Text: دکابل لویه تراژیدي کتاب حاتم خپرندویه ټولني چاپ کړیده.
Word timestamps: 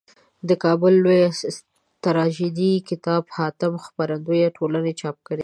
دکابل 0.49 0.93
لویه 1.03 1.29
تراژیدي 2.03 2.71
کتاب 2.89 3.23
حاتم 3.35 3.73
خپرندویه 3.85 4.47
ټولني 4.57 4.93
چاپ 5.01 5.17
کړیده. 5.25 5.39